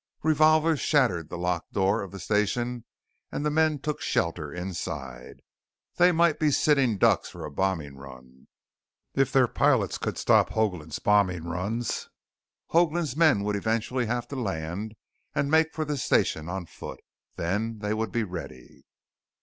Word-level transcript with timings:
Revolvers 0.23 0.79
shattered 0.79 1.29
the 1.29 1.37
locked 1.37 1.73
door 1.73 2.01
of 2.01 2.09
the 2.11 2.17
station 2.19 2.85
and 3.31 3.45
the 3.45 3.51
men 3.51 3.77
took 3.77 4.01
shelter 4.01 4.51
inside. 4.51 5.41
They 5.97 6.11
might 6.11 6.39
be 6.39 6.49
sitting 6.49 6.97
ducks 6.97 7.29
for 7.29 7.45
a 7.45 7.51
bombing 7.51 7.97
run. 7.97 8.47
If 9.13 9.31
their 9.31 9.47
pilots 9.47 9.99
could 9.99 10.17
stop 10.17 10.49
Hoagland's 10.49 10.97
bombing 10.97 11.43
runs, 11.43 12.09
Hoagland's 12.71 13.15
men 13.15 13.43
would 13.43 13.55
eventually 13.55 14.07
have 14.07 14.27
to 14.29 14.35
land 14.35 14.95
and 15.35 15.51
make 15.51 15.71
for 15.75 15.85
the 15.85 15.97
station 15.97 16.49
on 16.49 16.65
foot. 16.65 16.99
Then 17.35 17.77
they 17.77 17.93
would 17.93 18.11
be 18.11 18.23
ready! 18.23 18.85